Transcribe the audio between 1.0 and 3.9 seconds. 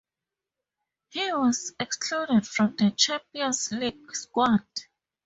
He was excluded from the Champions